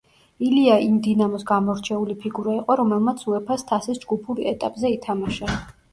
[0.45, 5.57] ილია იმ დინამოს გამორჩეული ფიგურა იყო, რომელმაც უეფა-ს თასის ჯგუფურ ეტაპზე ითამაშა.